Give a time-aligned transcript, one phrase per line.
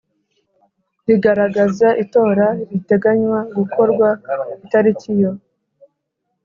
[1.07, 4.07] rigaragaza itora riteganywa gukorwa
[4.65, 5.31] itariki yo